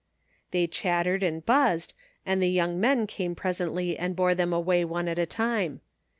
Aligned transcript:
They 0.49 0.65
chattered 0.65 1.21
and 1.21 1.45
buzzed, 1.45 1.93
and 2.25 2.41
the 2.41 2.57
yotmg 2.57 2.77
men 2.77 3.05
came 3.05 3.35
presently 3.35 3.99
and 3.99 4.15
bore 4.15 4.33
them 4.33 4.51
away 4.51 4.83
one 4.83 5.07
at 5.07 5.19
a 5.19 5.27
time. 5.27 5.81